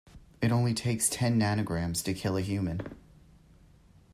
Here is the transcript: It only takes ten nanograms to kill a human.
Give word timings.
It 0.41 0.51
only 0.51 0.73
takes 0.73 1.07
ten 1.07 1.39
nanograms 1.39 2.03
to 2.05 2.15
kill 2.15 2.35
a 2.35 2.41
human. 2.41 2.81